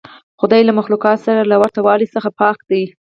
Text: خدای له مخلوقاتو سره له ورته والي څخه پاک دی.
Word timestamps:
خدای 0.41 0.61
له 0.65 0.73
مخلوقاتو 0.79 1.23
سره 1.27 1.41
له 1.51 1.55
ورته 1.61 1.79
والي 1.81 2.07
څخه 2.15 2.29
پاک 2.41 2.57
دی. 2.69 2.83